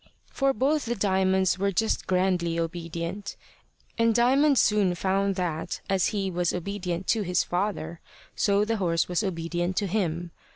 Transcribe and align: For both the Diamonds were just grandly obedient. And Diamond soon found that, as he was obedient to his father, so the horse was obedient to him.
For 0.31 0.51
both 0.51 0.85
the 0.85 0.95
Diamonds 0.95 1.59
were 1.59 1.71
just 1.71 2.07
grandly 2.07 2.57
obedient. 2.57 3.35
And 3.99 4.15
Diamond 4.15 4.57
soon 4.57 4.95
found 4.95 5.35
that, 5.35 5.79
as 5.91 6.07
he 6.07 6.31
was 6.31 6.53
obedient 6.55 7.05
to 7.09 7.21
his 7.21 7.43
father, 7.43 8.01
so 8.35 8.65
the 8.65 8.77
horse 8.77 9.07
was 9.07 9.21
obedient 9.23 9.75
to 9.77 9.85
him. 9.85 10.31